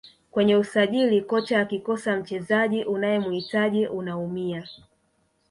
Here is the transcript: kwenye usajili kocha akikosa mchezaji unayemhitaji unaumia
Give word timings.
kwenye 0.31 0.55
usajili 0.55 1.21
kocha 1.21 1.59
akikosa 1.59 2.15
mchezaji 2.17 2.83
unayemhitaji 2.83 3.87
unaumia 3.87 4.67